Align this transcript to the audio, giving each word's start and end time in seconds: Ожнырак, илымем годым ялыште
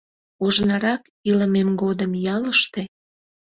Ожнырак, 0.45 1.01
илымем 1.29 1.69
годым 1.81 2.11
ялыште 2.35 2.81